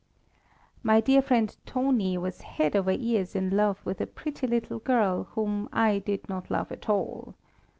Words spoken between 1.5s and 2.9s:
Toni was head over